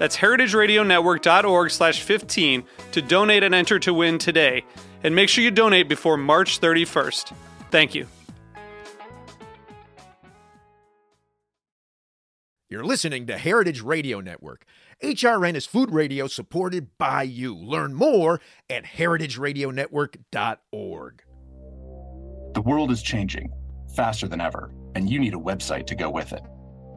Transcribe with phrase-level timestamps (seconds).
[0.00, 4.64] That's heritageradionetwork.org slash 15 to donate and enter to win today.
[5.04, 7.34] And make sure you donate before March 31st.
[7.70, 8.06] Thank you.
[12.70, 14.64] You're listening to Heritage Radio Network.
[15.02, 17.54] HRN is food radio supported by you.
[17.54, 18.40] Learn more
[18.70, 21.22] at heritageradionetwork.org.
[22.54, 23.52] The world is changing
[23.94, 26.40] faster than ever, and you need a website to go with it.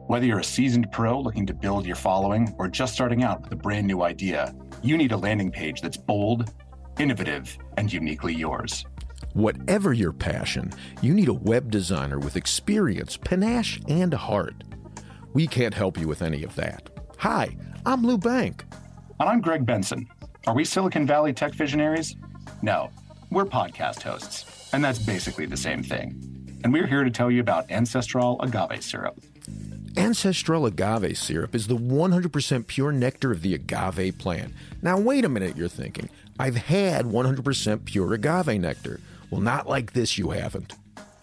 [0.06, 3.52] Whether you're a seasoned pro looking to build your following or just starting out with
[3.52, 6.52] a brand new idea, you need a landing page that's bold,
[6.98, 8.84] innovative, and uniquely yours.
[9.32, 14.62] Whatever your passion, you need a web designer with experience, panache, and heart.
[15.32, 16.90] We can't help you with any of that.
[17.20, 18.66] Hi, I'm Lou Bank.
[19.18, 20.06] And I'm Greg Benson.
[20.46, 22.14] Are we Silicon Valley tech visionaries?
[22.60, 22.90] No,
[23.30, 26.60] we're podcast hosts, and that's basically the same thing.
[26.62, 29.18] And we're here to tell you about Ancestral agave syrup.
[29.96, 34.52] Ancestral agave syrup is the 100% pure nectar of the agave plant.
[34.82, 36.08] Now, wait a minute, you're thinking.
[36.36, 38.98] I've had 100% pure agave nectar.
[39.30, 40.74] Well, not like this, you haven't.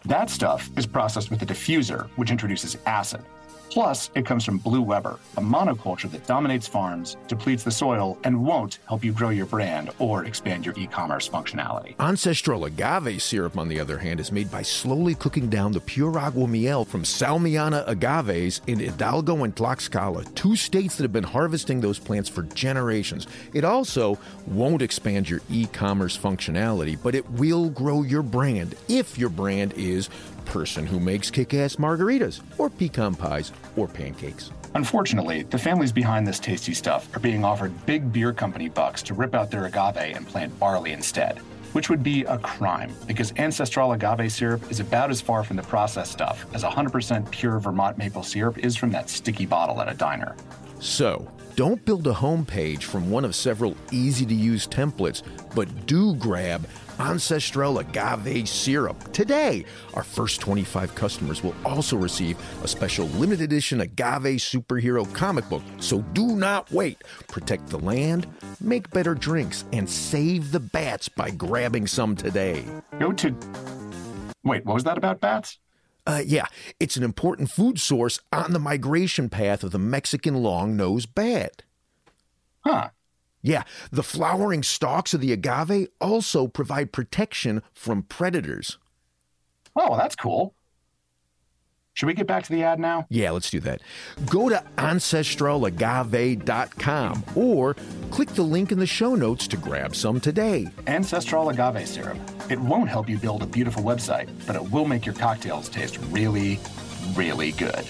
[0.05, 3.21] That stuff is processed with a diffuser, which introduces acid.
[3.71, 8.43] Plus, it comes from Blue Weber, a monoculture that dominates farms, depletes the soil, and
[8.43, 11.95] won't help you grow your brand or expand your e commerce functionality.
[11.97, 16.19] Ancestral agave syrup, on the other hand, is made by slowly cooking down the pure
[16.19, 21.79] agua miel from Salmiana agaves in Hidalgo and Tlaxcala, two states that have been harvesting
[21.79, 23.25] those plants for generations.
[23.53, 29.17] It also won't expand your e commerce functionality, but it will grow your brand if
[29.17, 30.09] your brand is
[30.45, 34.51] person who makes kick ass margaritas, or pecan pies, or pancakes.
[34.73, 39.13] Unfortunately, the families behind this tasty stuff are being offered big beer company bucks to
[39.13, 41.39] rip out their agave and plant barley instead,
[41.73, 45.63] which would be a crime because ancestral agave syrup is about as far from the
[45.63, 49.93] processed stuff as 100% pure Vermont maple syrup is from that sticky bottle at a
[49.93, 50.35] diner.
[50.79, 55.21] So, don't build a homepage from one of several easy to use templates,
[55.53, 56.65] but do grab
[56.99, 59.65] Ancestral Agave Syrup today.
[59.93, 65.63] Our first 25 customers will also receive a special limited edition Agave Superhero comic book.
[65.79, 67.03] So do not wait.
[67.27, 68.27] Protect the land,
[68.59, 72.63] make better drinks, and save the bats by grabbing some today.
[72.99, 73.35] Go to.
[74.43, 75.59] Wait, what was that about bats?
[76.07, 76.45] Uh, yeah,
[76.79, 81.63] it's an important food source on the migration path of the Mexican long nosed bat.
[82.61, 82.89] Huh.
[83.41, 88.77] Yeah, the flowering stalks of the agave also provide protection from predators.
[89.75, 90.53] Oh, that's cool.
[91.93, 93.05] Should we get back to the ad now?
[93.09, 93.81] Yeah, let's do that.
[94.27, 97.75] Go to ancestralagave.com or
[98.11, 100.69] click the link in the show notes to grab some today.
[100.87, 102.17] Ancestral agave syrup.
[102.49, 105.97] It won't help you build a beautiful website, but it will make your cocktails taste
[106.11, 106.59] really,
[107.13, 107.85] really good.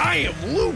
[0.00, 0.68] I am Lou.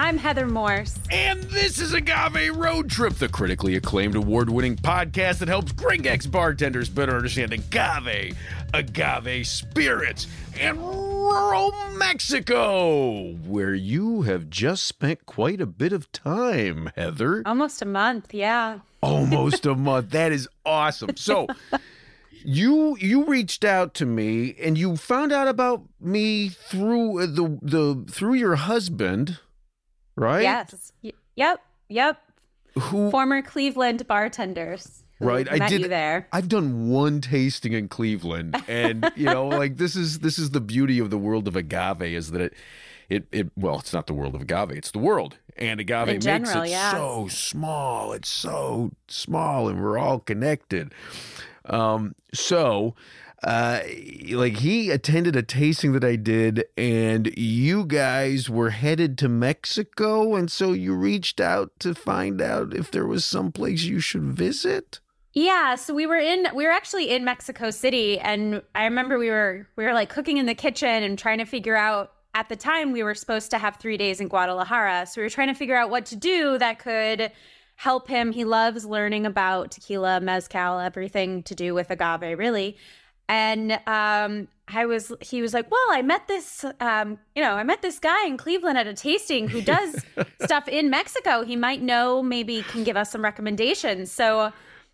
[0.00, 0.96] I'm Heather Morse.
[1.10, 6.30] And this is Agave Road Trip, the critically acclaimed award winning podcast that helps Gringx
[6.30, 8.38] bartenders better understand agave,
[8.72, 10.28] agave spirits,
[10.60, 17.42] and rural Mexico, where you have just spent quite a bit of time, Heather.
[17.44, 18.78] Almost a month, yeah.
[19.02, 20.10] Almost a month.
[20.10, 21.16] That is awesome.
[21.16, 21.48] So,
[22.44, 28.04] you you reached out to me and you found out about me through the the
[28.08, 29.40] through your husband,
[30.18, 30.42] right?
[30.42, 30.92] Yes.
[31.02, 31.60] Y- yep.
[31.88, 32.20] Yep.
[32.78, 35.02] Who Former Cleveland bartenders.
[35.20, 35.48] right?
[35.50, 36.28] I met did you there.
[36.32, 40.60] I've done one tasting in Cleveland and you know like this is this is the
[40.60, 42.54] beauty of the world of agave is that it
[43.08, 46.14] it it well it's not the world of agave it's the world and agave In
[46.14, 46.92] makes general, it yeah.
[46.92, 50.92] so small it's so small and we're all connected
[51.64, 52.94] um so
[53.42, 53.80] uh,
[54.30, 60.34] like he attended a tasting that I did, and you guys were headed to Mexico,
[60.34, 64.24] and so you reached out to find out if there was some place you should
[64.24, 65.00] visit.
[65.34, 69.30] Yeah, so we were in we were actually in Mexico City and I remember we
[69.30, 72.56] were we were like cooking in the kitchen and trying to figure out at the
[72.56, 75.06] time we were supposed to have 3 days in Guadalajara.
[75.06, 77.30] So we were trying to figure out what to do that could
[77.76, 78.32] help him.
[78.32, 82.76] He loves learning about tequila, mezcal, everything to do with agave really.
[83.28, 87.62] And um I was he was like, "Well, I met this um you know, I
[87.62, 90.04] met this guy in Cleveland at a tasting who does
[90.44, 91.44] stuff in Mexico.
[91.44, 94.52] He might know, maybe can give us some recommendations." So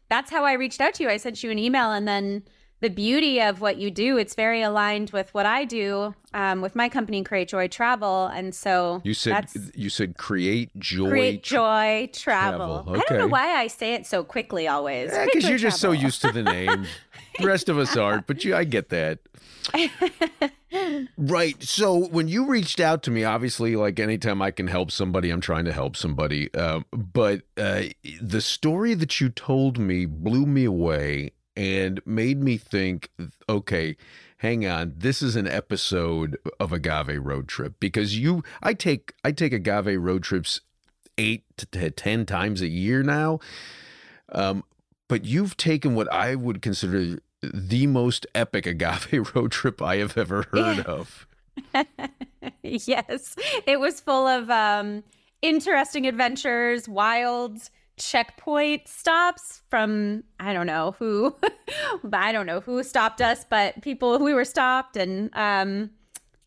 [0.09, 1.09] that's how I reached out to you.
[1.09, 2.45] I sent you an email, and then
[2.81, 6.75] the beauty of what you do, it's very aligned with what I do um, with
[6.75, 11.09] my company, Create Joy Travel, and so You said you said create joy.
[11.09, 12.83] Create Joy Travel.
[12.83, 15.13] Travel, I don't know why I say it so quickly always.
[15.25, 16.87] Because you're just so used to the name.
[17.39, 19.21] the rest of us aren't, but you, I get that.
[21.17, 21.63] right.
[21.63, 25.41] So when you reached out to me, obviously, like anytime I can help somebody, I'm
[25.41, 26.53] trying to help somebody.
[26.55, 27.85] Um, but uh,
[28.21, 33.11] the story that you told me blew me away and made me think,
[33.49, 33.97] okay,
[34.39, 39.33] hang on, this is an episode of Agave Road Trip because you, I take, I
[39.33, 40.61] take Agave road trips
[41.17, 43.39] eight to ten times a year now.
[44.33, 44.65] Um,
[45.09, 50.17] but you've taken what I would consider the most epic agave road trip I have
[50.19, 50.83] ever heard Yeah.
[50.85, 51.27] of.
[52.63, 53.37] yes,
[53.67, 55.05] it was full of um,
[55.43, 61.35] interesting adventures, wild checkpoint stops from I don't know who,
[62.13, 65.91] I don't know who stopped us, but people we were stopped, and um,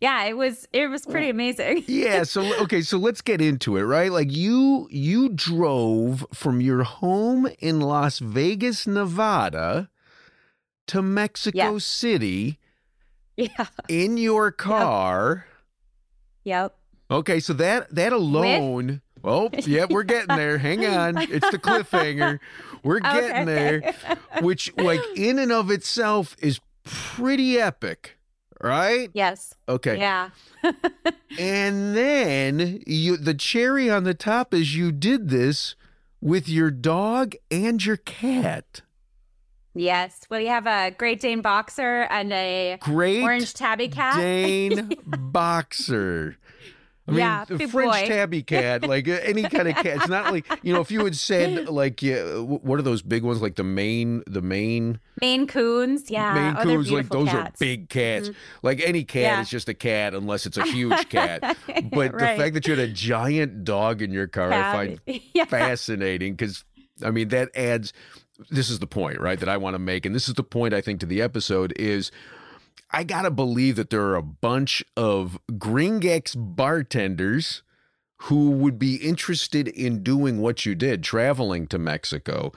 [0.01, 1.83] yeah, it was it was pretty amazing.
[1.87, 4.11] Yeah, so okay, so let's get into it, right?
[4.11, 9.89] Like you you drove from your home in Las Vegas, Nevada
[10.87, 11.77] to Mexico Yeah.
[11.79, 12.59] City
[13.37, 13.67] Yeah.
[13.87, 15.45] in your car.
[16.43, 16.75] Yep.
[17.09, 19.01] Okay, so that that alone.
[19.27, 20.57] Oh, yeah, we're getting there.
[20.57, 21.17] Hang on.
[21.17, 22.39] It's the cliffhanger.
[22.83, 23.95] We're getting Okay, there.
[24.41, 28.17] Which like in and of itself is pretty epic,
[28.61, 29.09] right?
[29.13, 29.53] Yes.
[29.67, 29.99] Okay.
[29.99, 30.29] Yeah.
[31.39, 35.75] And then you the cherry on the top is you did this
[36.19, 38.81] with your dog and your cat.
[39.75, 40.21] Yes.
[40.29, 44.15] Well, you have a Great Dane boxer and a Great orange tabby cat.
[44.17, 46.37] Dane boxer.
[47.07, 48.05] I mean, Yeah, the French boy.
[48.07, 49.97] tabby cat, like uh, any kind of cat.
[49.97, 53.23] It's not like you know, if you had said like, yeah, what are those big
[53.23, 53.41] ones?
[53.41, 56.11] Like the Maine, the Maine, Maine Coons.
[56.11, 56.33] Yeah.
[56.33, 56.91] Maine oh, Coons.
[56.91, 57.37] Like those cats.
[57.37, 57.45] Mm-hmm.
[57.45, 58.29] are big cats.
[58.61, 59.41] Like any cat Yeah.
[59.41, 61.57] is just a cat unless it's a huge cat.
[61.91, 64.99] But the fact that you had a giant dog in your car, I find
[65.33, 65.45] yeah.
[65.45, 66.65] fascinating because
[67.03, 67.93] I mean that adds
[68.49, 70.73] this is the point right that I want to make and this is the point
[70.73, 72.11] I think to the episode is
[72.91, 77.63] I got to believe that there are a bunch of Gringx bartenders
[78.21, 82.51] who would be interested in doing what you did traveling to Mexico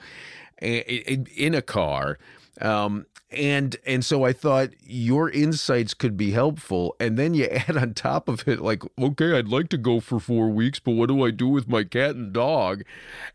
[0.59, 2.17] in a car.
[2.59, 6.95] Um and and so I thought your insights could be helpful.
[6.99, 10.19] And then you add on top of it like okay I'd like to go for
[10.19, 12.83] 4 weeks but what do I do with my cat and dog?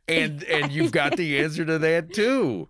[0.09, 2.69] And and you've got the answer to that too.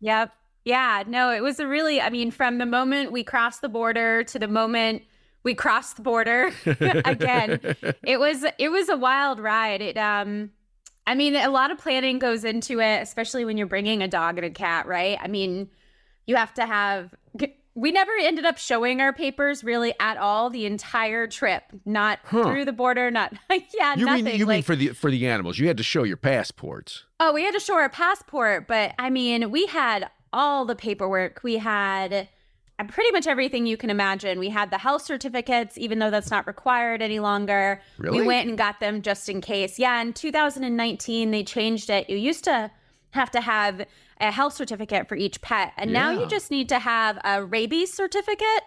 [0.00, 0.32] Yep.
[0.68, 1.04] Yeah.
[1.06, 4.38] No, it was a really, I mean, from the moment we crossed the border to
[4.38, 5.02] the moment
[5.42, 7.60] we crossed the border again,
[8.04, 9.80] it was, it was a wild ride.
[9.80, 10.50] It, um,
[11.06, 14.36] I mean, a lot of planning goes into it, especially when you're bringing a dog
[14.36, 15.16] and a cat, right?
[15.22, 15.70] I mean,
[16.26, 17.14] you have to have,
[17.74, 22.42] we never ended up showing our papers really at all the entire trip, not Huh.
[22.44, 23.32] through the border, not,
[23.72, 24.24] yeah, you nothing.
[24.24, 27.04] mean you mean like, for the for the animals you had to show your passports
[27.20, 31.40] Oh, we had to show our passport, but I mean, we had all the paperwork.
[31.42, 32.28] We had
[32.78, 34.38] uh, pretty much everything you can imagine.
[34.38, 37.80] We had the health certificates, even though that's not required any longer.
[37.98, 38.20] Really?
[38.20, 39.78] We went and got them just in case.
[39.78, 42.08] Yeah, in 2019, they changed it.
[42.10, 42.70] You used to
[43.10, 43.86] have to have
[44.20, 47.92] a health certificate for each pet, and now you just need to have a rabies
[47.92, 48.64] certificate.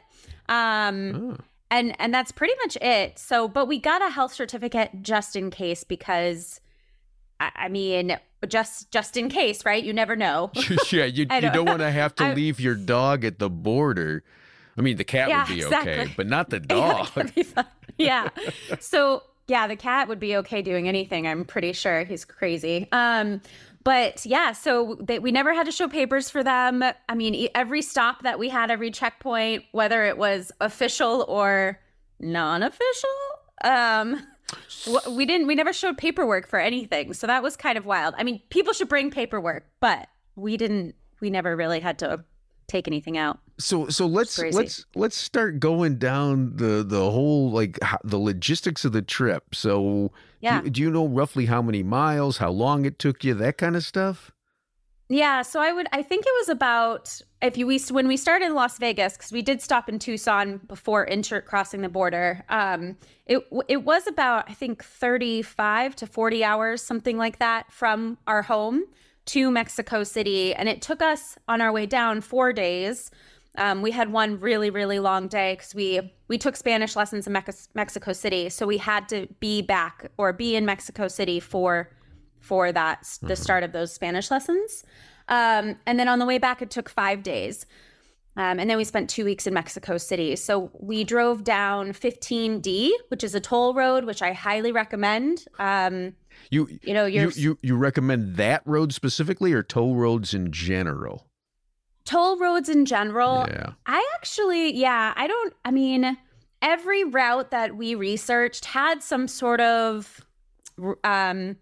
[0.50, 1.38] Um, Oh.
[1.70, 3.20] and and that's pretty much it.
[3.20, 6.61] So, but we got a health certificate just in case because,
[7.56, 8.18] I, mean,
[8.48, 9.84] just just in case, right?
[9.84, 10.52] You never know.
[10.92, 14.24] yeah, you, don't- don't want to have to I- leave your dog at the border.
[14.78, 15.92] I mean, the cat Yeah, would be exactly.
[15.94, 17.08] okay, but not the dog.
[17.14, 17.66] that could be fun.
[17.98, 18.30] yeah.
[18.80, 21.28] So yeah, the cat would be okay doing anything.
[21.28, 22.88] I'm pretty sure he's crazy.
[22.94, 23.42] Um,
[23.84, 26.84] but yeah, so they, we never had to show papers for them.
[27.10, 31.80] I mean, every stop that we had, every checkpoint, whether it was official or
[32.20, 33.10] non-official,
[33.64, 34.26] um,
[35.10, 35.48] we didn't.
[35.48, 37.13] We never showed paperwork for anything.
[37.13, 38.15] So that was kind of wild.
[38.17, 40.96] I mean, people should bring paperwork, but we didn't.
[41.20, 42.24] We never really had to
[42.67, 43.39] take anything out.
[43.60, 48.91] So so let's let's let's start going down the the whole like the logistics of
[48.91, 49.53] the trip.
[49.53, 50.62] So Yeah.
[50.62, 53.75] do, do you know roughly how many miles, how long it took you, that kind
[53.75, 54.31] of stuff?
[55.10, 58.46] Yeah, so I would I think it was about if you we when we started
[58.46, 62.44] in Las Vegas because we did stop in Tucson before inter crossing the border.
[62.50, 67.72] Um, it it was about I think thirty five to forty hours something like that
[67.72, 68.86] from our home
[69.26, 73.12] to Mexico City, and it took us on our way down four days.
[73.58, 77.34] Um, we had one really really long day because we we took Spanish lessons in
[77.34, 81.90] Mex- Mexico City, so we had to be back or be in Mexico City for
[82.40, 84.84] for that the start of those Spanish lessons.
[85.28, 87.66] Um, and then on the way back, it took five days.
[88.38, 90.36] Um, and then we spent two weeks in Mexico City.
[90.38, 95.46] So we drove down 15D, which is a toll road, which I highly recommend.
[95.60, 96.13] Um,
[96.50, 101.28] You you know, you, you you recommend that road specifically or toll roads in general?
[102.04, 103.46] toll roads in general.
[103.50, 103.74] yeah.
[103.86, 106.18] I actually, yeah, I don't, I mean,
[106.62, 110.25] every route that we researched had some sort of
[111.04, 111.58] um,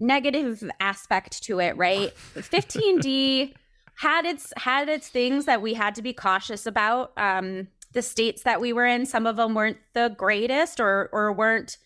[0.00, 2.12] negative aspect to it, right?
[2.34, 3.54] 15D
[3.96, 7.12] had its had its things that we had to be cautious about.
[7.16, 11.32] Um, the states that we were in, some of them weren't the greatest or or
[11.32, 11.76] weren't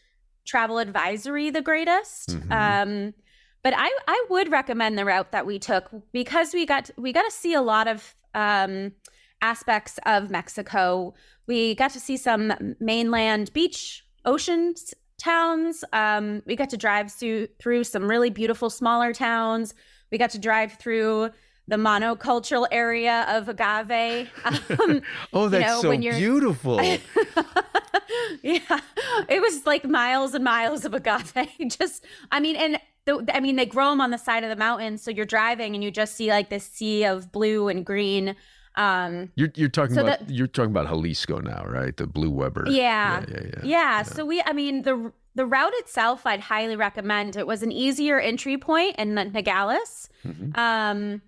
[0.47, 2.39] travel advisory the greatest.
[2.39, 2.51] Mhm.
[2.53, 3.15] Um,
[3.63, 7.25] but I I would recommend the route that we took because we got we got
[7.25, 8.93] to see a lot of um,
[9.41, 11.15] aspects of Mexico.
[11.47, 14.95] We got to see some mainland beach, ocean s-
[15.25, 15.85] towns.
[15.93, 19.75] Um, we got to drive through through some really beautiful smaller towns.
[20.11, 21.31] We got to drive through
[21.67, 24.29] the monocultural area of agave.
[24.45, 25.01] Um,
[25.33, 26.77] Oh, that's know, so when you're- beautiful.
[28.43, 28.81] yeah,
[29.29, 31.33] it was like miles and miles of agave.
[31.69, 34.57] Just, I mean, and the, I mean, they grow them on the side of the
[34.57, 38.35] mountain, so you're driving and you just see like this sea of blue and green.
[38.77, 41.97] Um, You're you're talking So about that- you're talking about Jalisco now, right?
[41.97, 42.65] The Blue Weber.
[42.69, 43.21] Yeah.
[43.29, 43.61] Yeah, yeah, yeah.
[43.63, 47.37] yeah, so we, I mean, the the route itself, I'd highly recommend.
[47.37, 50.09] It was an easier entry point in Nogales.
[50.27, 50.57] Mhm.
[50.59, 51.23] Um,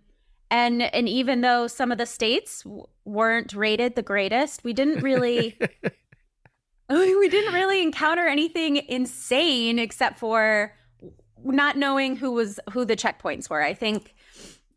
[0.51, 5.03] and and even though some of the states w- weren't rated the greatest, we didn't
[5.03, 5.57] really
[6.91, 10.73] we didn't really encounter anything insane except for
[11.45, 13.63] not knowing who was who the checkpoints were.
[13.63, 14.15] I think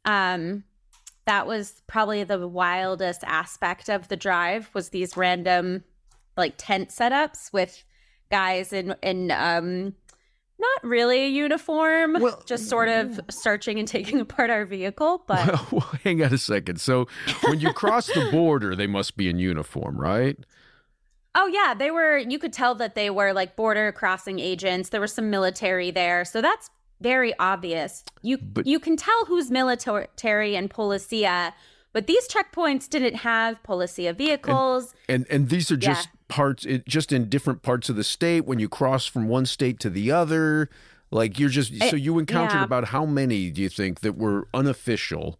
[0.05, 0.63] um
[1.29, 5.83] that was probably the wildest aspect of the drive was these random
[6.35, 7.83] like tent setups with
[8.31, 9.93] guys in in um
[10.57, 15.45] not really a uniform, Well, just sort of searching and taking apart our vehicle, but
[15.47, 16.81] Well, well, hang on a second.
[16.81, 17.07] So
[17.45, 20.35] when you cross the border, they must be in uniform, right?
[21.35, 24.89] Oh yeah, they were you could tell that they were like border crossing agents.
[24.89, 26.25] There was some military there.
[26.25, 28.03] So that's very obvious.
[28.21, 31.53] You But- you can tell who's military and policia,
[31.93, 34.93] but these checkpoints didn't have policia vehicles.
[35.07, 35.93] And and these are Yeah.
[35.93, 38.45] just parts, it, just in different parts of the state.
[38.45, 40.69] When you cross from one state to the other,
[41.11, 42.63] like you're just so you encountered yeah.
[42.63, 45.39] about how many do you think that were unofficial?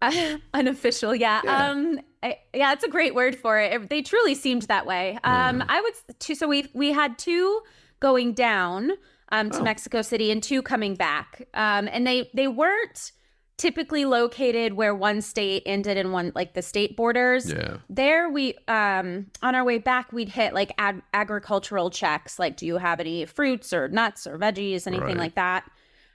[0.54, 1.70] unofficial yeah, Yeah.
[1.70, 3.72] um I, yeah it's a great word for it.
[3.72, 7.60] it they truly seemed that way um i would two so we we had two
[8.00, 8.92] going down
[9.30, 9.62] um to Oh.
[9.64, 13.12] mexico city and two coming back um and they they weren't
[13.56, 17.78] typically located where one state ended in one like the state borders Yeah.
[17.90, 22.66] there we um on our way back we'd hit like ag- agricultural checks like do
[22.66, 25.16] you have any fruits or nuts or veggies anything Right.
[25.16, 25.68] like that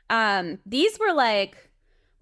[0.10, 1.70] um these were like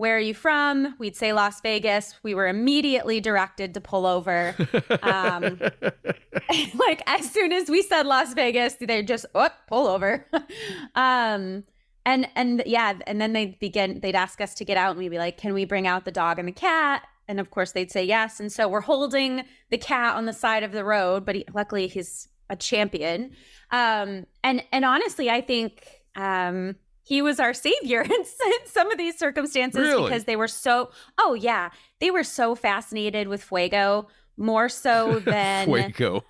[0.01, 0.95] where are you from?
[0.97, 2.15] We'd say las vegas.
[2.23, 4.55] We were immediately directed to pull over.
[5.03, 5.59] Um
[6.75, 10.25] like as soon as we said las vegas they just oh pull over.
[10.95, 11.65] Um
[12.03, 15.09] and and yeah and then they'd begin they'd ask us to get out and we'd
[15.09, 17.03] be like can we bring out the dog and the cat?
[17.27, 18.39] And of course they'd say yes.
[18.39, 21.87] And so we're holding the cat on the side of the road but he, luckily
[21.87, 23.31] he's a champion.
[23.69, 28.25] Um and and honestly i think um he was our savior in,
[28.65, 30.03] some of these circumstances Really?
[30.09, 35.65] because they were so oh yeah they were so fascinated with fuego more so than
[35.65, 36.23] Fuego.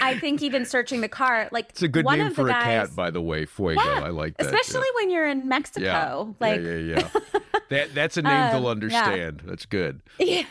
[0.00, 2.94] i think even searching the car like It's a good one name for a cat,
[2.94, 3.46] by the way.
[3.46, 3.80] Fuego.
[3.82, 4.44] Yeah, I like that.
[4.44, 4.50] yeah.
[4.58, 6.24] especially when you're in mexico Yeah.
[6.40, 7.40] like yeah, yeah, yeah.
[7.70, 8.68] that that's a name Um, they'll yeah.
[8.68, 9.42] understand.
[9.46, 10.00] That's good.
[10.18, 10.44] Yeah,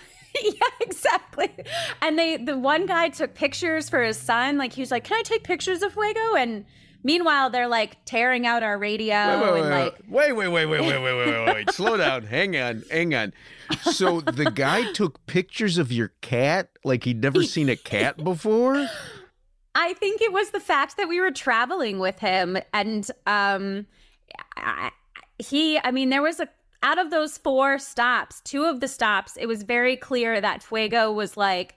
[0.44, 1.50] yeah, exactly.
[2.02, 4.58] And they, the one guy took pictures for his son.
[4.60, 6.66] Like he was like, "Can I take pictures of Fuego?" And
[7.04, 11.02] meanwhile, they're like tearing out our radio wait, and like, wait, wait, wait, wait, wait,
[11.02, 11.72] wait, wait, wait, wait.
[11.72, 12.24] Slow down.
[12.24, 13.34] Hang on, hang on.
[13.82, 18.88] So the guy took pictures of your cat like he'd never seen a cat before.
[19.76, 23.86] I think it was the fact that we were traveling with him, and um,
[24.56, 24.92] I,
[25.38, 25.80] he.
[25.80, 26.50] I mean, there was a
[26.84, 31.12] out of those four stops, two of the stops, it was very clear that Fuego
[31.12, 31.76] was like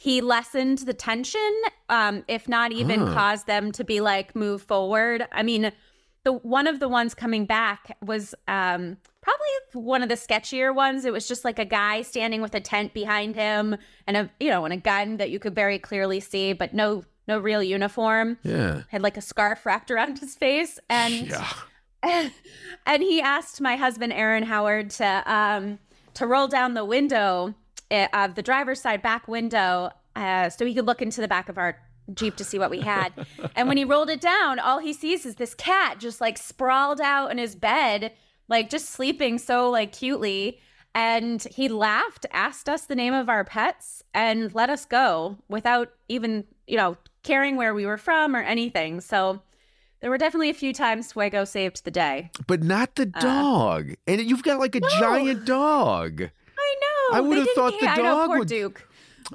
[0.00, 1.52] he lessened the tension,
[1.88, 3.14] um, if not even Huh.
[3.14, 5.26] caused them to be like move forward.
[5.32, 5.72] I mean,
[6.22, 11.04] the one of the ones coming back was um probably one of the sketchier ones.
[11.04, 13.76] It was just like a guy standing with a tent behind him
[14.06, 17.02] and a you know and a gun that you could very clearly see, but no
[17.26, 18.38] no real uniform.
[18.44, 18.82] Yeah.
[18.90, 21.52] Had like a scarf wrapped around his face and Yeah.
[22.86, 25.80] and he asked my husband Aaron Howard to um
[26.14, 27.54] to roll down the window
[27.90, 31.58] of the driver's side back window uh, so he could look into the back of
[31.58, 31.78] our
[32.14, 33.12] Jeep to see what we had.
[33.56, 37.00] and when he rolled it down, all he sees is this cat just like sprawled
[37.02, 38.12] out in his bed,
[38.48, 40.58] like just sleeping so like cutely.
[40.94, 45.92] And he laughed, asked us the name of our pets, and let us go without
[46.08, 49.02] even, you know, caring where we were from or anything.
[49.02, 49.42] So
[50.00, 52.30] there were definitely a few times Fuego saved the day.
[52.46, 53.92] But not the Uh, dog.
[54.06, 56.30] and you've got like a giant dog.
[57.12, 57.18] I.
[57.18, 57.90] I would've didn't thought the care.
[57.90, 58.84] I know, dog would- Duke.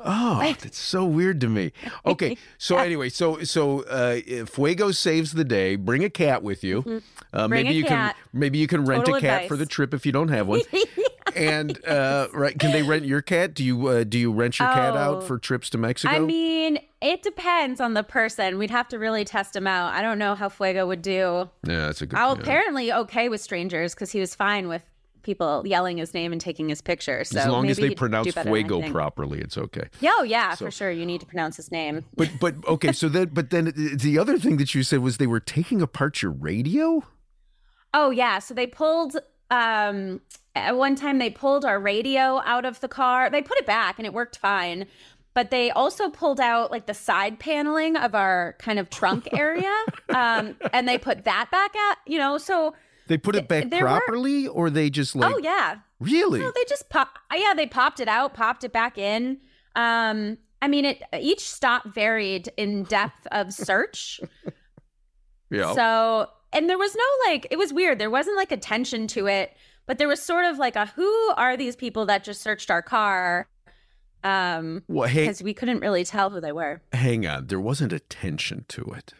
[0.03, 1.72] Oh, that's so weird to me.
[2.06, 5.75] Okay, so anyway, so so uh, if Fuego saves the day.
[5.75, 6.80] Bring a cat with you.
[6.80, 7.48] Uh, Mm-hmm.
[7.50, 8.15] Bring maybe a you cat.
[8.15, 10.48] can maybe you can rent Total a cat for the trip if you don't have
[10.48, 10.62] one.
[11.36, 13.53] and uh, right, can they rent your cat?
[13.53, 15.22] Do you uh, do you rent your cat out Oh.
[15.22, 16.13] for trips to Mexico?
[16.13, 18.58] I mean, it depends on the person.
[18.58, 19.94] We'd have to really test him out.
[19.94, 21.50] I don't know how Fuego would do.
[21.68, 22.18] yeah, that's a good.
[22.20, 22.42] I'm yeah.
[22.44, 24.84] apparently okay with strangers because he was fine with
[25.24, 27.24] people yelling his name and taking his picture.
[27.24, 29.88] So as long as they pronounce Fuego properly, it's okay.
[30.01, 30.92] Yeah, oh yeah, So- for sure.
[30.92, 32.06] You need to pronounce his name.
[32.15, 35.27] But but okay, so then but then the other thing that you said was they
[35.27, 37.03] were taking apart your radio.
[37.94, 39.18] Oh yeah, so they pulled
[39.50, 40.22] um
[40.56, 43.30] at one time they pulled our radio out of the car.
[43.30, 44.86] They put it back and it worked fine.
[45.36, 49.74] But they also pulled out like the side paneling of our kind of trunk area.
[50.10, 52.75] um and they put that back at, you know, so
[53.07, 55.77] They put it back there were- properly, or they just like oh yeah.
[56.00, 56.39] really?
[56.39, 59.39] No, they just pop yeah, they popped it out, popped it back in.
[59.75, 64.22] Um I mean it each stop varied in depth of search.
[65.50, 65.74] yeah.
[65.74, 68.00] So, and there was no like, it was weird.
[68.00, 71.57] There wasn't like attention to it, but there was sort of like a who are
[71.57, 73.48] these people that just searched our car?
[74.24, 76.81] Um, well, hey, because we couldn't really tell who they were.
[76.94, 77.48] hang on.
[77.48, 79.13] There wasn't attention to it.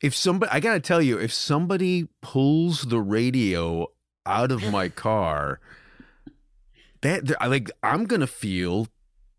[0.00, 3.88] If somebody, I gotta tell you, if somebody pulls the radio
[4.26, 5.60] out of my car,
[7.02, 8.88] that I like, I'm gonna feel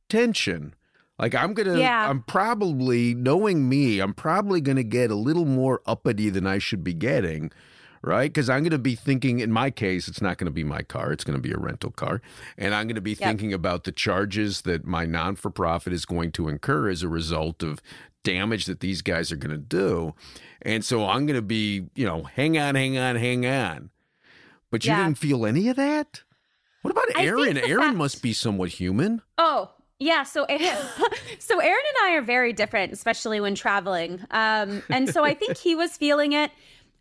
[0.09, 0.73] tension.
[1.19, 2.09] Like I'm gonna, Yeah.
[2.09, 6.83] I'm probably knowing me, I'm probably gonna get a little more uppity than I should
[6.83, 7.51] be getting,
[8.01, 8.31] right?
[8.31, 9.39] Because I'm gonna be thinking.
[9.39, 12.21] In my case, it's not gonna be my car; it's gonna be a rental car,
[12.57, 16.89] and I'm gonna be thinking about the charges that my non-for-profit is going to incur
[16.89, 17.79] as a result of
[18.23, 20.13] damage that these guys are gonna do,
[20.61, 23.89] and so I'm gonna be, you know, hang on, hang on, hang on.
[24.71, 25.03] But you Yeah.
[25.03, 26.21] didn't feel any of that.
[26.81, 27.57] What about Aaron?
[27.57, 29.21] Aaron fact- must be somewhat human.
[29.37, 30.23] Oh, yeah.
[30.23, 30.45] So,
[31.39, 34.19] so Aaron and I are very different, especially when traveling.
[34.31, 36.51] Um, and so I think he was feeling it.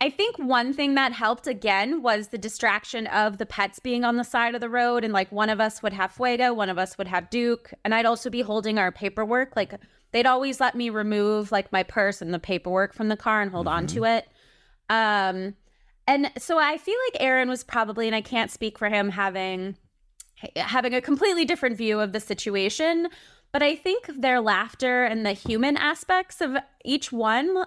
[0.01, 4.17] I think one thing that helped again was the distraction of the pets being on
[4.17, 5.03] the side of the road.
[5.05, 7.73] And like one of us would have Fuego, one of us would have Duke.
[7.85, 9.57] And I'd also be holding our paperwork.
[9.57, 9.75] Like
[10.13, 13.51] they'd always let me remove like my purse and the paperwork from the car and
[13.51, 14.29] hold on to it.
[14.91, 15.55] Um,
[16.07, 19.77] and so I feel like Aaron was probably, and I can't speak for him, having
[20.57, 23.09] having a completely different view of the situation.
[23.53, 27.65] But I think their laughter and the human aspects of each one,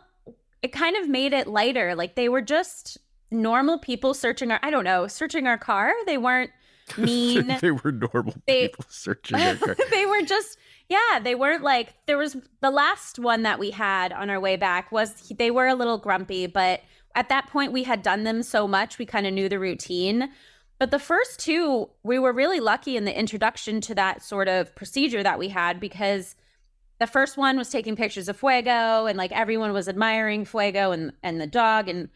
[0.62, 1.95] it kind of made it lighter.
[1.95, 2.97] Like they were just
[3.31, 5.93] normal people searching our, I don't know, searching our car.
[6.05, 6.51] They weren't
[6.97, 7.55] mean.
[7.62, 9.75] they were normal They- people searching their car.
[9.91, 10.58] they were just
[10.89, 14.56] yeah they weren't like there was the last one that we had on our way
[14.56, 16.82] back was they were a little grumpy but
[17.15, 20.30] at that point we had done them so much we kind of knew the routine.
[20.78, 24.76] But the first two we were really lucky in the introduction to that sort of
[24.76, 26.36] procedure that we had because
[27.00, 31.13] the first one was taking pictures of fuego and like everyone was admiring fuego and
[31.24, 32.10] and the dog and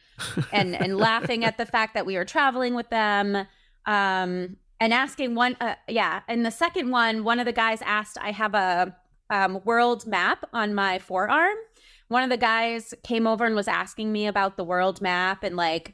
[0.51, 3.47] and and laughing at the fact that we were traveling with them.
[3.85, 8.17] Um and asking one uh, yeah and the second one one of the guys asked
[8.21, 8.95] i have a
[9.29, 11.55] um, world map on my forearm.
[12.07, 15.55] One of the guys came over and was asking me about the world map and
[15.55, 15.93] like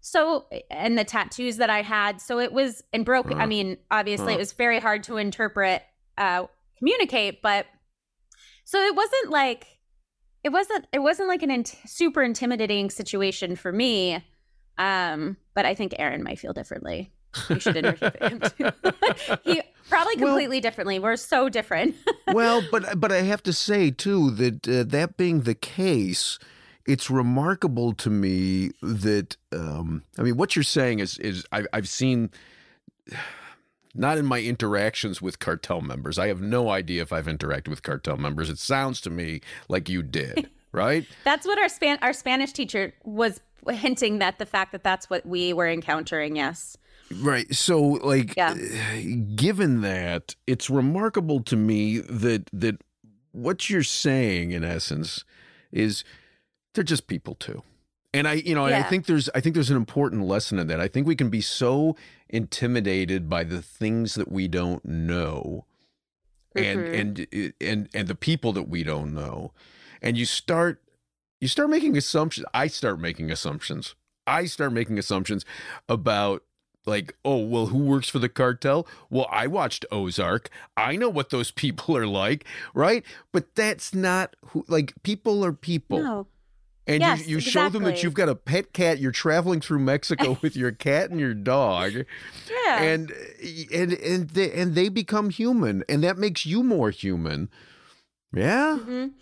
[0.00, 2.20] so and the tattoos that i had.
[2.20, 5.82] So it was and broke i mean obviously it was very hard to interpret
[6.18, 6.46] uh
[6.78, 7.66] communicate but
[8.64, 9.66] so it wasn't like
[10.44, 14.22] it wasn't it wasn't like an int- super intimidating situation for me
[14.76, 17.10] um but i think aaron might feel differently
[17.50, 18.70] you should interview him too
[19.44, 21.94] he probably Well- completely differently we're so different
[22.32, 26.38] well, but but I have to say too that uh, that being the case,
[26.86, 31.88] it's remarkable to me that um, I mean, what you're saying is is I, I've
[31.88, 32.30] seen.
[33.98, 36.18] Not in my interactions with cartel members.
[36.18, 38.50] I have no idea if I've interacted with cartel members.
[38.50, 41.06] It sounds to me like you did, right?
[41.24, 45.24] that's what our span our Spanish teacher was hinting that the fact that that's what
[45.24, 46.36] we were encountering.
[46.36, 46.76] Yes.
[47.14, 47.52] Right.
[47.54, 48.54] So like Yeah.
[49.34, 52.82] given that, it's remarkable to me that that
[53.32, 55.24] what you're saying in essence
[55.70, 56.04] is
[56.74, 57.62] they're just people too.
[58.14, 60.66] And I, you know, and I think there's I think there's an important lesson in
[60.68, 60.80] that.
[60.80, 61.96] I think we can be so
[62.28, 65.64] intimidated by the things that we don't know
[66.54, 66.98] and Mhm.
[67.00, 69.52] and and and the people that we don't know.
[70.00, 70.82] And you start
[71.42, 72.46] you start making assumptions.
[72.54, 73.94] I start making assumptions.
[74.26, 75.44] I start making assumptions
[75.88, 76.42] about
[76.86, 78.86] like, oh, well, who works for the cartel?
[79.10, 80.48] Well, I watched Ozark.
[80.76, 82.44] I know what those people are like,
[82.74, 83.04] right?
[83.32, 86.02] But that's not who like people are people.
[86.02, 86.26] No.
[86.88, 89.80] And Yes, you, you show them that you've got a pet cat, you're traveling through
[89.80, 91.94] Mexico with your cat and your dog
[92.48, 92.80] Yeah.
[92.82, 93.12] and
[93.74, 97.48] and and they, and they become human and that makes you more human.
[98.32, 98.78] Yeah?
[98.80, 99.12] Mhm.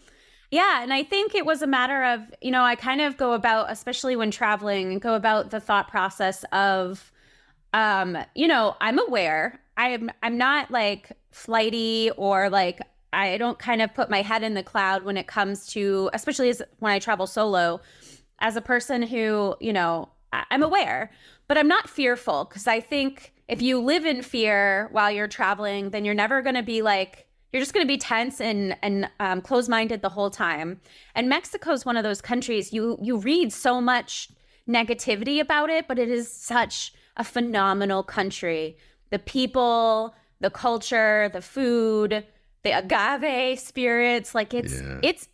[0.51, 3.33] Yeah, and I think it was a matter of, you know, I kind of go
[3.33, 7.11] about, especially when traveling, go about the thought process of,
[7.75, 9.61] um, you know, I'm aware.
[9.77, 12.81] I'm I'm not like flighty or like
[13.13, 16.49] I don't kind of put my head in the cloud when it comes to, especially
[16.49, 17.81] as when I travel solo,
[18.39, 21.11] as a person who, you know, I'm aware,
[21.49, 25.91] but I'm not fearful because I think if you live in fear while you're traveling,
[25.91, 29.11] then you're never going to be like you're just going to be tense and and
[29.19, 30.81] um, closed-minded the whole time.
[31.17, 34.29] And Mexico is one of those countries you you read so much
[34.69, 38.77] negativity about it, but it is such a phenomenal country.
[39.11, 42.25] The people, the culture, the food,
[42.63, 44.99] the agave spirits, like it's Yeah.
[45.03, 45.29] it's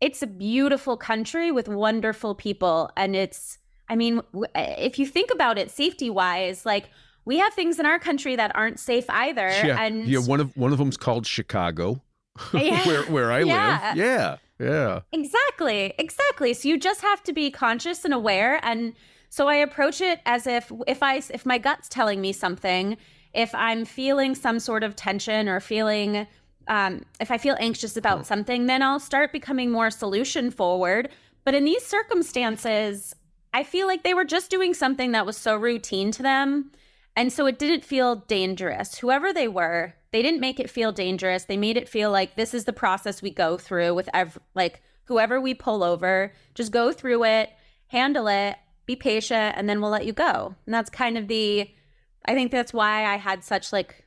[0.00, 4.20] it's a beautiful country with wonderful people and it's i mean
[4.54, 6.90] eh, if you think about it safety wise like
[7.24, 9.80] we have things in our country that aren't safe either Yeah.
[9.80, 12.02] and yeah, one of one of them's called Chicago.
[12.52, 12.86] Yeah.
[12.86, 13.92] where where I Yeah.
[13.94, 13.96] live.
[13.96, 14.36] Yeah.
[14.58, 15.00] Yeah.
[15.12, 18.94] exactly exactly so you just have to be conscious and aware and
[19.34, 22.96] so i approach it as if if i if my gut's telling me something
[23.32, 26.26] if i'm feeling some sort of tension or feeling
[26.68, 31.08] um, if i feel anxious about something then i'll start becoming more solution forward
[31.44, 33.12] but in these circumstances
[33.52, 36.70] i feel like they were just doing something that was so routine to them
[37.16, 38.98] and so it didn't feel dangerous.
[38.98, 41.44] Whoever they were, they didn't make it feel dangerous.
[41.44, 44.82] They made it feel like this is the process we go through with ev- like
[45.04, 47.50] whoever we pull over, just go through it,
[47.86, 50.54] handle it, be patient, and then we'll let you go.
[50.66, 51.70] And that's kind of the
[52.26, 54.04] I think that's why I had such like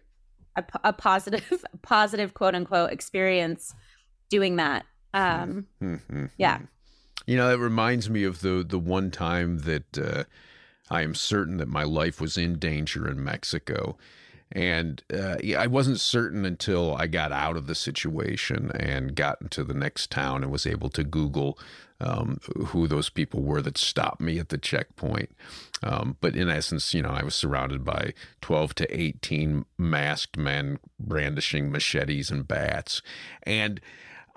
[0.83, 0.93] a
[1.81, 3.73] positive quote unquote experience
[4.29, 4.85] doing that.
[5.13, 6.29] Um Mhm.
[6.37, 6.59] yeah.
[7.25, 10.23] You know, that reminds me of the the one time that uh,
[10.89, 13.97] I am certain that my life was in danger in Mexico.
[14.51, 19.63] And uh, I wasn't certain until I got out of the situation and got into
[19.63, 21.59] the next town and was able to Google
[21.99, 25.31] um, who those people were that stopped me at the checkpoint.
[25.83, 30.79] Um, but in essence, you know, I was surrounded by 12 to 18 masked men
[30.99, 33.01] brandishing machetes and bats.
[33.43, 33.81] And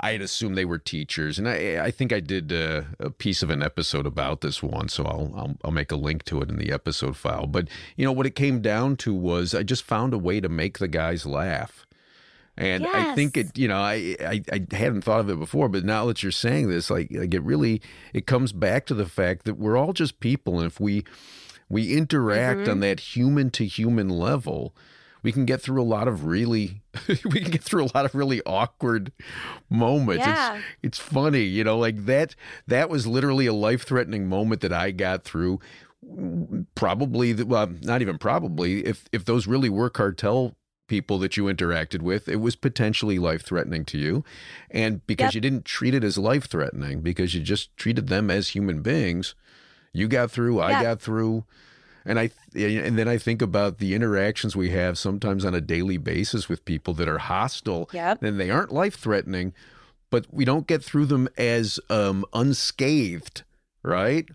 [0.02, 3.42] I had assumed they were teachers, and I I think I did uh, a piece
[3.42, 6.48] of an episode about this one, so I'll, I'll I'll make a link to it
[6.48, 7.46] in the episode file.
[7.46, 10.48] But you know what it came down to was I just found a way to
[10.48, 11.86] make the guys laugh,
[12.56, 15.84] and I think it you know I, I I hadn't thought of it before, but
[15.84, 17.82] now that you're saying this, like like it really
[18.14, 21.04] it comes back to the fact that we're all just people, and if we
[21.68, 22.70] we interact Mm-hmm.
[22.70, 24.74] on that human to human level
[25.22, 28.14] we can get through a lot of really we can get through a lot of
[28.14, 29.12] really awkward
[29.68, 30.56] moments Yeah.
[30.56, 32.34] it's it's funny you know like that
[32.66, 35.60] that was literally a life threatening moment that i got through
[36.74, 40.56] probably the- well not even probably if if those really were cartel
[40.88, 44.24] people that you interacted with it was potentially life threatening to you
[44.70, 45.34] and because Yep.
[45.34, 49.34] you didn't treat it as life threatening because you just treated them as human beings
[49.92, 51.44] you got through i got through
[52.04, 55.96] and I and then I think about the interactions we have sometimes on a daily
[55.98, 58.22] basis with people that are hostile Yep.
[58.22, 59.52] and they aren't life threatening,
[60.10, 63.42] but we don't get through them as um, unscathed,
[63.82, 64.28] right?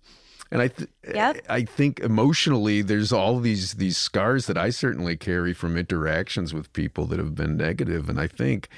[0.52, 1.42] And I th- Yep.
[1.50, 6.72] I think emotionally there's all these these scars that I certainly carry from interactions with
[6.74, 8.70] people that have been negative, and I think.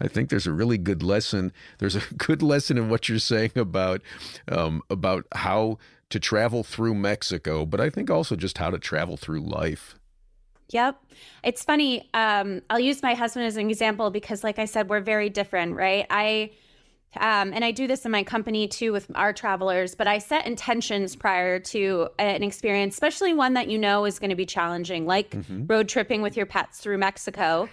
[0.00, 1.52] I think there's a really good lesson.
[1.78, 4.02] There's a good lesson in what you're saying about
[4.48, 5.78] um, about how
[6.10, 9.96] to travel through Mexico, but I think also just how to travel through life.
[10.70, 11.00] Yep.
[11.44, 12.08] It's funny.
[12.12, 15.76] Um, I'll use my husband as an example because, like I said, we're very different,
[15.76, 16.06] right?
[16.10, 16.50] I
[17.18, 20.46] um, and I do this in my company too with our travelers, but I set
[20.46, 25.06] intentions prior to an experience, especially one that you know is going to be challenging,
[25.06, 25.66] like mm-hmm.
[25.66, 27.68] road tripping with your pets through Mexico.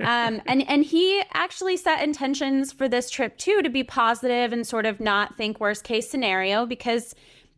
[0.00, 4.66] um, and and he actually set intentions for this trip too to be positive and
[4.66, 7.14] sort of not think worst case scenario because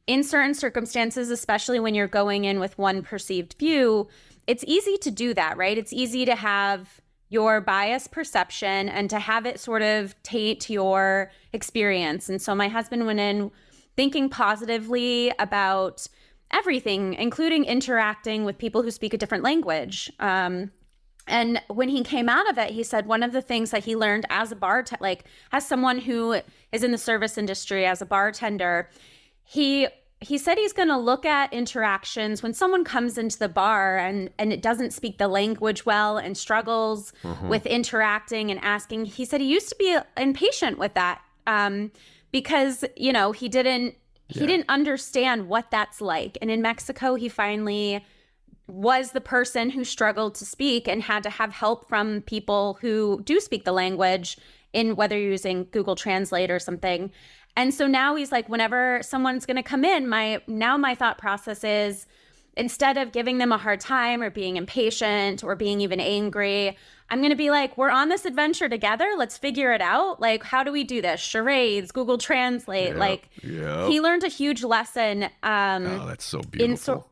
[0.06, 4.08] in certain circumstances, especially when you're going in with one perceived view,
[4.46, 5.76] it's easy to do that, right?
[5.76, 11.30] It's easy to have your bias perception and to have it sort of taint your
[11.52, 12.28] experience.
[12.28, 13.50] And so my husband went in
[13.96, 16.06] thinking positively about
[16.52, 20.10] everything, including interacting with people who speak a different language.
[20.18, 20.70] Um,
[21.26, 23.94] and when he came out of it, he said one of the things that he
[23.94, 26.40] learned as a bartender, like as someone who
[26.72, 28.88] is in the service industry, as a bartender,
[29.44, 29.88] he
[30.20, 34.30] he said he's going to look at interactions when someone comes into the bar and
[34.38, 37.48] and it doesn't speak the language well and struggles mm-hmm.
[37.48, 39.04] with interacting and asking.
[39.04, 41.92] He said he used to be impatient with that um,
[42.32, 43.94] because you know he didn't
[44.26, 46.36] he didn't understand what that's like.
[46.42, 48.04] And in mexico he finally
[48.66, 53.22] was the person who struggled to speak and had to have help from people who
[53.24, 54.36] do speak the language
[54.74, 57.10] in whether you're using google translate or something
[57.58, 61.18] and so now he's like, whenever someone's going to come in, my now my thought
[61.18, 62.06] process is
[62.56, 66.76] instead of giving them a hard time or being impatient or being even angry,
[67.10, 69.12] I'm going to be like, we're on this adventure together.
[69.16, 70.20] Let's figure it out.
[70.20, 71.20] Like, how do we do this?
[71.20, 72.90] Charades, Google Translate.
[72.90, 73.88] Yep, like, yep.
[73.88, 75.24] he learned a huge lesson.
[75.42, 76.76] Um, oh, that's so beautiful.
[76.76, 77.04] So,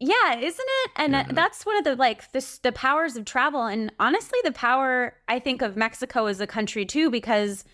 [0.00, 0.90] yeah, isn't it?
[0.96, 1.26] And yeah.
[1.30, 5.40] that's one of the like the the powers of travel, and honestly, the power I
[5.40, 7.64] think of Mexico as a country too, because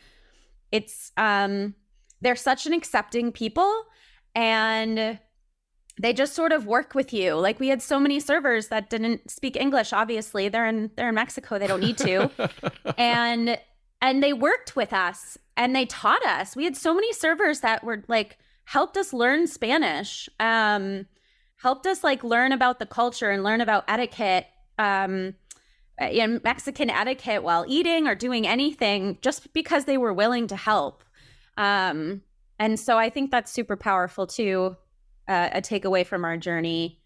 [0.72, 1.74] it's um
[2.20, 3.84] they're such an accepting people
[4.34, 5.18] and
[6.00, 7.34] they just sort of work with you.
[7.34, 10.48] Like we had so many servers that didn't speak English obviously.
[10.48, 11.58] They're in they're in Mexico.
[11.58, 12.30] They don't need to.
[12.98, 13.58] and
[14.00, 16.56] and they worked with us and they taught us.
[16.56, 20.28] We had so many servers that were like helped us learn Spanish.
[20.38, 21.06] Um
[21.56, 24.46] helped us like learn about the culture and learn about etiquette.
[24.78, 25.34] Um
[26.00, 31.04] in Mexican etiquette while eating or doing anything just because they were willing to help.
[31.60, 32.22] Um,
[32.58, 34.76] and so I think that's super powerful too.
[35.28, 37.00] Uh, a takeaway from our journey,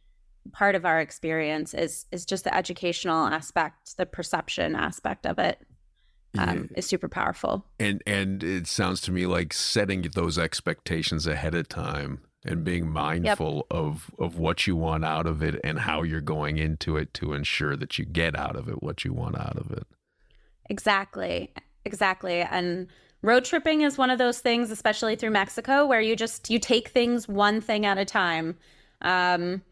[0.53, 5.59] part of our experience is is just the educational aspect, the perception aspect of it.
[6.37, 6.79] Um, yeah.
[6.79, 7.65] is super powerful.
[7.79, 12.91] And and it sounds to me like setting those expectations ahead of time and being
[12.91, 13.79] mindful yep.
[13.79, 17.35] of of what you want out of it and how you're going into it to
[17.35, 19.87] ensure that you get out of it what you want out of it.
[20.69, 21.53] Exactly.
[21.85, 22.41] Exactly.
[22.41, 22.89] And
[23.25, 26.89] road tripping is one of those things especially through mexico where you just you take
[26.89, 28.57] things one thing at a time.
[29.03, 29.63] Um,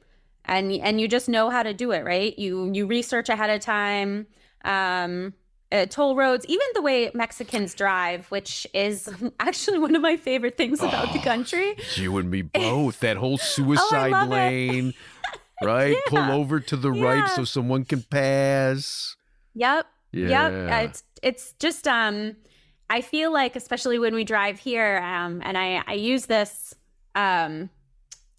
[0.45, 2.37] and and you just know how to do it right?
[2.39, 4.27] You you research ahead of time.
[4.65, 5.35] Um,
[5.71, 9.09] uh, toll roads even the way mexicans drive which is
[9.41, 11.75] actually one of my favorite things about oh, the country.
[11.95, 13.01] you and me both.
[13.01, 14.93] That whole oh, suicide oh, lane
[15.63, 15.93] right?
[15.93, 16.01] Yeah.
[16.09, 17.05] pull over to the yeah.
[17.05, 19.17] right so someone can pass.
[19.55, 20.51] Yep yeah.
[20.51, 22.37] yep it's it's just um
[22.93, 26.75] I feel like, especially when we drive here, um, and I, I use this,
[27.15, 27.71] um,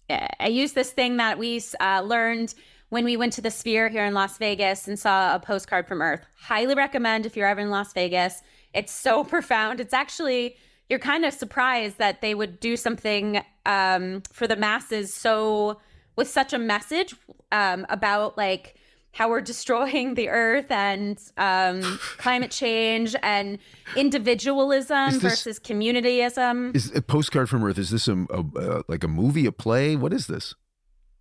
[0.08, 2.54] I use this thing that we uh, learned
[2.88, 6.00] when we went to the Sphere here in Las Vegas and saw a postcard from
[6.00, 6.24] Earth.
[6.38, 8.42] Highly recommend if you're ever in Las Vegas.
[8.72, 9.80] It's so profound.
[9.80, 10.54] It's actually
[10.88, 15.80] you're kind of surprised that they would do something um, for the masses so
[16.14, 17.16] with such a message
[17.50, 18.76] um, about like
[19.14, 21.80] how we're destroying the earth and um,
[22.18, 23.58] climate change and
[23.96, 26.74] individualism this, versus communityism.
[26.74, 27.78] Is a postcard from Earth?
[27.78, 29.96] Is this a, a uh, like a movie, a play?
[29.96, 30.54] What is this?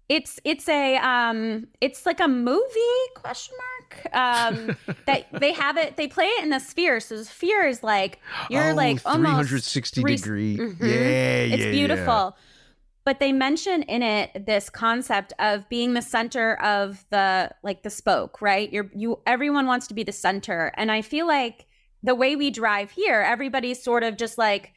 [0.09, 2.59] It's it's a um it's like a movie
[3.15, 7.25] question mark um that they have it they play it in the sphere so the
[7.25, 10.85] sphere is like you're oh, like 360 almost degree mm-hmm.
[10.85, 12.31] yeah it's yeah, beautiful yeah
[13.05, 17.89] but they mention in it this concept of being the center of the like the
[17.89, 18.71] spoke right?
[18.71, 20.71] You're you everyone wants to be the center.
[20.75, 21.65] And i feel like
[22.01, 24.73] the way we drive here everybody's sort of just like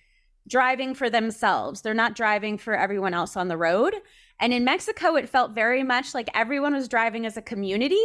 [0.48, 1.82] driving for themselves.
[1.82, 3.94] They're not driving for everyone else on the road.
[4.40, 8.04] And in mexico it felt very much like everyone was driving as a community.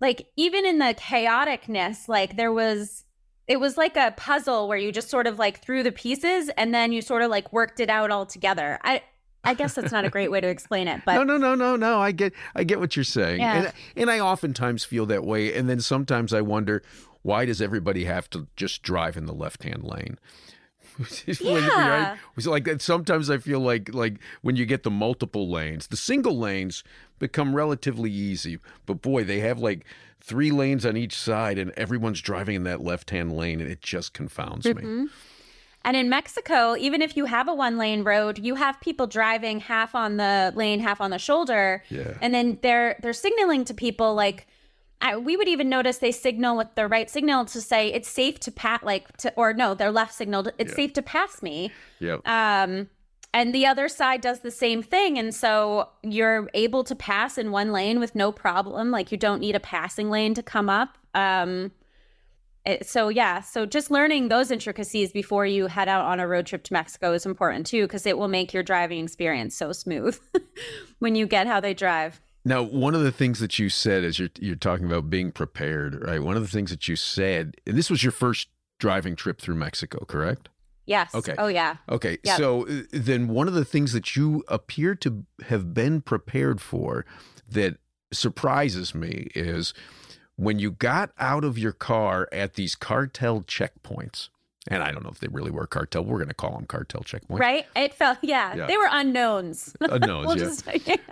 [0.00, 3.04] Like even in the chaoticness like there was
[3.46, 6.72] it was like a puzzle where you just sort of like threw the pieces and
[6.74, 8.78] then you sort of like worked it out all together.
[8.82, 9.02] I
[9.44, 11.76] I guess that's not a great way to explain it, but no, no, no, no,
[11.76, 12.00] no.
[12.00, 13.54] I get, I get what you're saying, yeah.
[13.54, 16.82] and and I oftentimes feel that way, and then sometimes I wonder
[17.22, 20.18] why does everybody have to just drive in the left hand lane?
[21.26, 22.16] yeah.
[22.36, 22.46] right?
[22.46, 22.82] Like that.
[22.82, 26.84] Sometimes I feel like like when you get the multiple lanes, the single lanes
[27.18, 29.84] become relatively easy, but boy, they have like
[30.20, 33.80] three lanes on each side, and everyone's driving in that left hand lane, and it
[33.80, 35.04] just confounds mm-hmm.
[35.04, 35.08] me.
[35.84, 39.60] And in Mexico, even if you have a one lane road, you have people driving
[39.60, 41.82] half on the lane, half on the shoulder.
[41.90, 42.16] Yeah.
[42.22, 44.46] And then they're they're signaling to people like
[45.02, 48.40] I, we would even notice they signal with the right signal to say it's safe
[48.40, 50.76] to pass like to or no, their left signal it's Yeah.
[50.76, 51.70] safe to pass me.
[52.00, 52.26] Yep.
[52.26, 52.88] Um
[53.34, 57.50] and the other side does the same thing and so you're able to pass in
[57.50, 60.96] one lane with no problem like you don't need a passing lane to come up
[61.14, 61.72] um
[62.66, 66.46] it- so yeah so just learning those intricacies before you head out on a road
[66.46, 70.18] trip to mexico is important too because it will make your driving experience so smooth
[70.98, 74.18] when you get how they drive Now, one of the things that you said as
[74.18, 76.22] you're you're talking about being prepared, right?
[76.22, 78.48] One of the things that you said, and this was your first
[78.78, 80.48] driving trip through Mexico, correct?
[80.86, 81.34] yes Okay.
[81.38, 82.36] oh yeah Okay, Yep.
[82.36, 87.06] so uh, then one of the things that you appear to have been prepared for
[87.48, 87.78] that
[88.12, 89.72] surprises me is
[90.36, 94.28] when you got out of your car at these cartel checkpoints.
[94.68, 96.04] And I don't know if they really were cartel.
[96.04, 97.38] We're going to call them cartel checkpoints.
[97.38, 98.66] right it felt yeah, Yeah.
[98.66, 100.44] they were unknowns Unknowns, we'll yeah.
[100.44, 100.66] just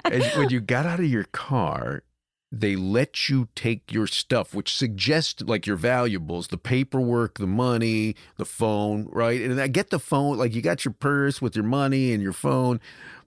[0.07, 2.03] and when you got out of your car,
[2.51, 8.15] they let you take your stuff, which suggests like your valuables, the paperwork, the money,
[8.37, 9.41] the phone, right?
[9.41, 12.33] And I get the phone, like you got your purse with your money and your
[12.35, 12.81] phone,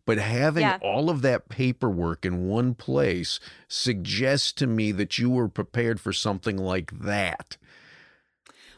[0.06, 0.78] but having Yeah.
[0.82, 6.14] all of that paperwork in one place suggests to me that you were prepared for
[6.14, 7.58] something like that.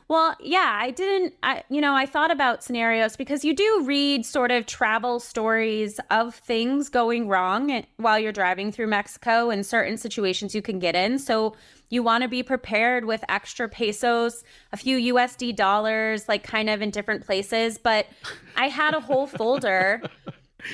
[0.10, 4.26] Well, yeah, I didn't, I, you know, I thought about scenarios because you do read
[4.26, 9.98] sort of travel stories of things going wrong while you're driving through Mexico and certain
[9.98, 11.20] situations you can get in.
[11.20, 11.58] So
[11.90, 16.82] you want to be prepared with extra pesos, a few USD dollars, like kind of
[16.82, 17.78] in different places.
[17.78, 18.08] But
[18.56, 20.02] I had a whole folder.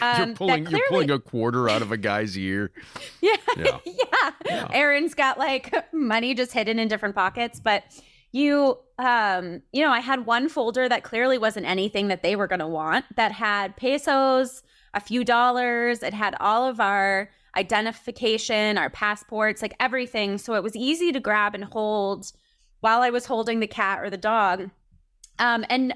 [0.02, 2.72] Um, you're pulling that you're pulling a quarter out of a guy's ear.
[3.22, 3.36] yeah.
[3.86, 4.32] Yeah.
[4.46, 4.68] yeah.
[4.72, 7.84] Aaron's got like money just hidden in different pockets, but
[8.32, 12.48] you um you know, I had one folder that clearly wasn't anything that they were
[12.48, 18.78] going to want that had pesos, a few dollars, it had all of our identification,
[18.78, 22.32] our passports, like everything, so it was easy to grab and hold
[22.80, 24.70] while I was holding the cat or the dog.
[25.40, 25.94] Um and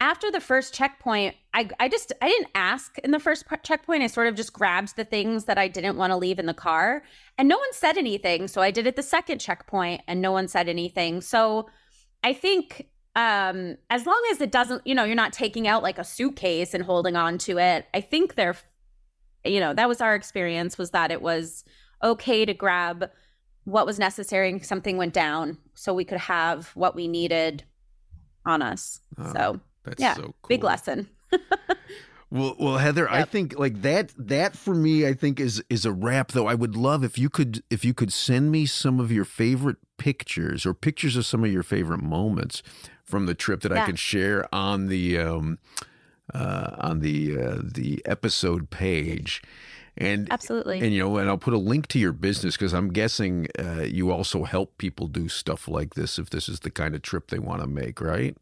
[0.00, 4.02] after the first checkpoint, I, I just I didn't ask in the first p- checkpoint.
[4.02, 6.54] I sort of just grabbed the things that I didn't want to leave in the
[6.54, 7.02] car,
[7.38, 8.48] and no one said anything.
[8.48, 11.20] So I did it the second checkpoint, and no one said anything.
[11.20, 11.68] So
[12.22, 15.98] I think um, as long as it doesn't, you know, you're not taking out like
[15.98, 17.86] a suitcase and holding on to it.
[17.94, 18.56] I think they're,
[19.44, 21.64] you know, that was our experience was that it was
[22.02, 23.10] okay to grab
[23.64, 27.64] what was necessary something went down, so we could have what we needed
[28.44, 29.00] on us.
[29.18, 30.48] Oh, so That's yeah, so cool.
[30.48, 31.08] big lesson.
[32.28, 34.12] Well, well, Heather, I think like that.
[34.18, 36.32] That for me, I think is is a wrap.
[36.32, 39.24] Though I would love if you could if you could send me some of your
[39.24, 42.64] favorite pictures or pictures of some of your favorite moments
[43.04, 43.86] from the trip that I Yeah.
[43.86, 45.58] can share on the um
[46.34, 49.40] uh, on the uh, the episode page.
[49.96, 50.80] And Absolutely.
[50.80, 53.82] and you know, and I'll put a link to your business because I'm guessing uh,
[53.82, 57.28] you also help people do stuff like this if this is the kind of trip
[57.28, 58.36] they want to make, right?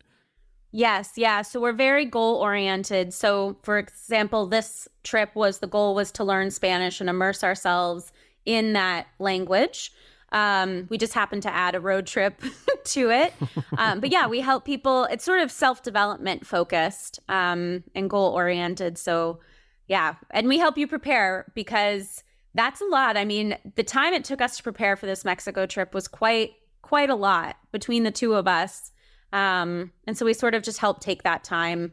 [0.76, 1.42] Yes, yeah.
[1.42, 3.14] So we're very goal oriented.
[3.14, 8.10] So for example, this trip was the goal was to learn Spanish and immerse ourselves
[8.44, 9.92] in that language.
[10.32, 12.42] Um, we just happened to add a road trip
[12.86, 13.32] to it.
[13.78, 15.04] Um, but yeah, we help people.
[15.04, 18.98] It's sort of self development focused um, and goal oriented.
[18.98, 19.38] So
[19.86, 23.16] yeah, and we help you prepare because that's a lot.
[23.16, 26.54] I mean, the time it took us to prepare for this Mexico trip was quite
[26.82, 28.90] quite a lot between the two of us.
[29.34, 31.92] Um, and so we sort of just help take that time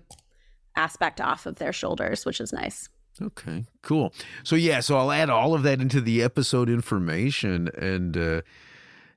[0.75, 2.87] aspect off of their shoulders, which is nice.
[3.21, 4.13] Okay, cool.
[4.43, 8.41] So yeah, so I'll add all of that into the episode information and uh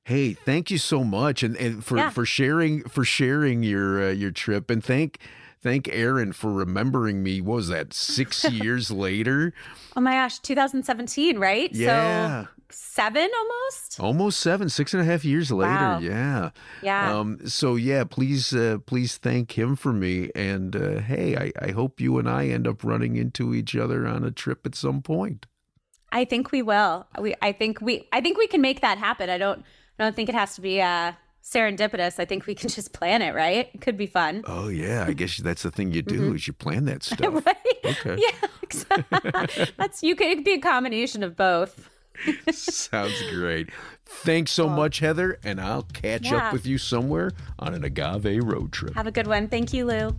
[0.05, 2.11] hey, thank you so much and and for Yeah.
[2.11, 5.19] for sharing for sharing your uh, your trip and thank
[5.65, 7.41] thank Aaron for remembering me.
[7.41, 7.93] What was that?
[7.93, 9.53] 6 years later?
[9.97, 11.73] Oh my gosh, 2017, right?
[11.73, 12.45] Yeah.
[12.45, 14.01] So seven almost?
[14.01, 15.73] Almost seven, six and a half years later.
[15.73, 15.99] Wow.
[15.99, 16.51] Yeah.
[16.83, 17.19] Yeah.
[17.19, 20.31] Um, so yeah, please, uh, please thank him for me.
[20.35, 24.07] And uh, hey, I, I hope you and I end up running into each other
[24.07, 25.47] on a trip at some point.
[26.13, 27.07] I think we will.
[27.19, 29.29] We I think we I think we can make that happen.
[29.29, 29.65] I don't
[29.99, 31.13] I don't think it has to be uh
[31.45, 32.19] serendipitous.
[32.19, 33.71] I think we can just plan it, right?
[33.73, 34.43] It could be fun.
[34.47, 36.37] Oh yeah, I guess that's the thing you do mm-hmm.
[36.37, 37.47] is you plan that stuff.
[37.47, 37.57] right?
[37.85, 38.19] Okay.
[38.19, 38.49] Yeah.
[39.77, 41.89] That's you could it could be a combination of both.
[42.51, 43.71] Sounds great.
[44.07, 46.49] Thanks so much, Heather, and I'll catch Yeah.
[46.49, 48.95] up with you somewhere on an agave road trip.
[48.95, 49.49] Have a good one.
[49.49, 50.17] Thank you, Lou.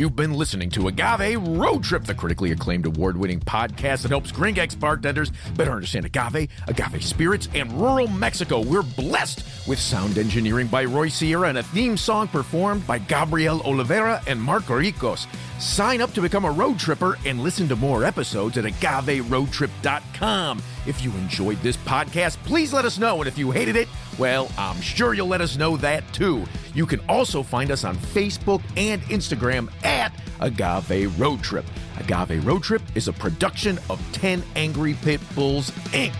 [0.00, 4.32] You've been listening to Agave Road Trip, the critically acclaimed award winning podcast that helps
[4.32, 8.62] Gringx bartenders better understand agave, agave spirits, and rural Mexico.
[8.62, 13.60] We're blessed with sound engineering by Roy Sierra and a theme song performed by Gabriel
[13.60, 15.26] Oliveira and Marco Ricos.
[15.58, 20.62] Sign up to become a road tripper and listen to more episodes at agaveroadtrip.com.
[20.86, 23.18] If you enjoyed this podcast, please let us know.
[23.18, 26.44] And if you hated it, well, I'm sure you'll let us know that too.
[26.74, 31.64] You can also find us on Facebook and Instagram at Agave Road Trip.
[31.98, 36.14] Agave Road Trip is a production of 10 Angry Pit Bulls, Inc.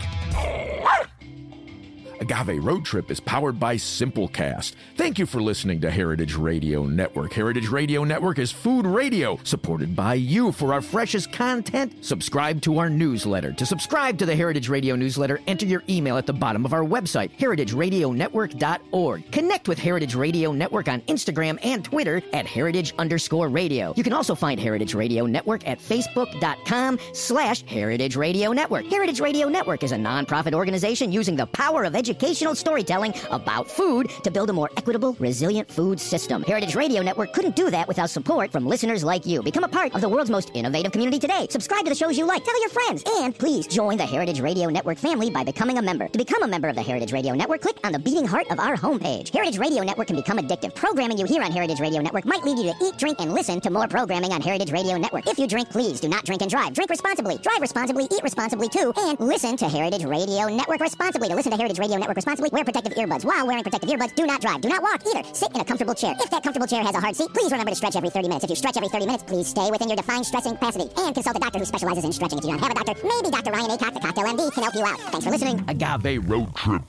[2.21, 4.75] Agave Road Trip is powered by Simplecast.
[4.97, 7.33] Thank you for listening to Heritage Radio Network.
[7.33, 10.53] Heritage Radio Network is food radio supported by you.
[10.53, 13.53] For our freshest content, subscribe to our newsletter.
[13.55, 16.85] To subscribe to the Heritage Radio newsletter, enter your email at the bottom of our
[16.85, 19.33] website, heritageradionetwork.org.
[19.33, 23.95] Connect with Heritage Radio Network on Instagram and Twitter at heritage underscore radio.
[23.97, 28.85] You can also find Heritage Radio Network at facebook.com slash heritage radio network.
[28.87, 33.71] Heritage Radio Network is a nonprofit organization using the power of education educational storytelling about
[33.71, 36.43] food to build a more equitable, resilient food system.
[36.43, 39.43] Heritage Radio Network couldn't do that without support from listeners like you.
[39.43, 41.47] Become a part of the world's most innovative community today.
[41.49, 44.69] Subscribe to the shows you like, tell your friends, and please join the Heritage Radio
[44.69, 46.09] Network family by becoming a member.
[46.09, 48.59] To become a member of the Heritage Radio Network, click on the beating heart of
[48.59, 49.33] our homepage.
[49.33, 50.75] Heritage Radio Network can become addictive.
[50.75, 53.61] Programming you hear on Heritage Radio Network might lead you to eat, drink, and listen
[53.61, 55.29] to more programming on Heritage Radio Network.
[55.29, 56.75] If you drink, please do not drink and drive.
[56.75, 61.29] Drink responsibly, drive responsibly, eat responsibly too, and listen to Heritage Radio Network responsibly.
[61.29, 63.25] To listen to Heritage Radio Network responsibly, wear protective earbuds.
[63.25, 64.61] While wearing protective earbuds, do not drive.
[64.63, 65.23] Do not walk either.
[65.35, 66.15] Sit in a comfortable chair.
[66.19, 68.45] If that comfortable chair has a hard seat, please remember to stretch every 30 minutes.
[68.45, 70.89] If you stretch every 30 minutes, please stay within your defined stressing capacity.
[70.97, 72.39] And consult a doctor who specializes in stretching.
[72.39, 73.53] If you don't have a doctor, maybe Dr.
[73.53, 74.99] Ryan Acock, the Cocktail MD, can help you out.
[75.13, 75.63] Thanks for listening.
[75.69, 76.83] Agave Road Trip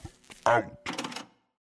[0.46, 1.11] out.